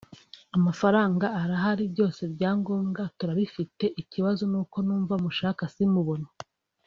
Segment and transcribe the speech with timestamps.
[0.57, 6.27] amafaranga arahari byose bya ngombwa turabifite ikibazo nuko numva mushaka simubone